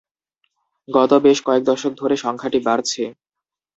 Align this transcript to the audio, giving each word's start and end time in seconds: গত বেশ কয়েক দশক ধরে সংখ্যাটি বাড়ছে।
গত 0.87 1.11
বেশ 1.25 1.37
কয়েক 1.41 1.63
দশক 1.63 1.91
ধরে 1.95 2.15
সংখ্যাটি 2.17 2.59
বাড়ছে। 2.63 3.03